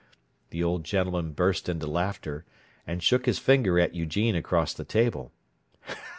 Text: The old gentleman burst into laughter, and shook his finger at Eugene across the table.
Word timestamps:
The 0.49 0.63
old 0.63 0.83
gentleman 0.83 1.33
burst 1.33 1.69
into 1.69 1.85
laughter, 1.85 2.43
and 2.87 3.03
shook 3.03 3.27
his 3.27 3.37
finger 3.37 3.79
at 3.79 3.93
Eugene 3.93 4.33
across 4.35 4.73
the 4.73 4.83
table. 4.83 5.31